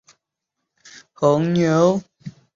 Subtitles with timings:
[1.13, 2.05] 沃沙西。